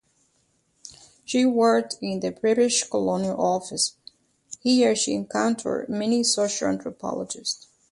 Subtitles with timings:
[1.25, 3.97] She worked in the British Colonial Office,
[4.59, 7.67] here she encountered many social anthropologists.